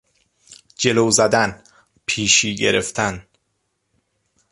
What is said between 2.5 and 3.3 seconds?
گرفتن